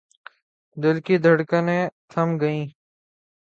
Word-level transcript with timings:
دل 0.77 0.97
کی 1.05 1.15
دھڑکنیں 1.25 1.83
تھم 2.11 2.29
گئیں۔ 2.41 2.65